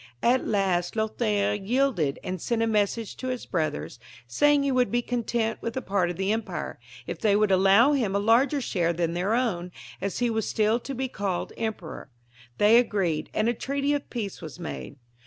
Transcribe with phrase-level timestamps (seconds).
[0.23, 5.03] At last Lothaire yielded, and sent a message to his brothers, saying he would be
[5.03, 8.61] content with a third part of the empire, if they would allow him a larger
[8.61, 12.09] share than their own, as he was still to be called emperor.
[12.57, 14.95] They agreed, and a treaty of peace was made.